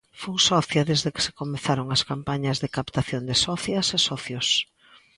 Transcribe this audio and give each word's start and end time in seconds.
Fun 0.21 0.37
socia 0.47 0.87
desde 0.91 1.09
que 1.13 1.25
se 1.25 1.35
comezaron 1.39 1.87
as 1.95 2.05
campañas 2.11 2.57
de 2.63 2.71
captación 2.77 3.23
de 3.29 3.35
socias 3.45 3.87
e 3.97 3.99
socios. 4.09 4.47